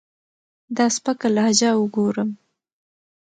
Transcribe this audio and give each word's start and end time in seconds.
دا 0.75 0.85
سپکه 0.95 1.27
لهجه 1.35 1.69
اوګورم 1.77 2.29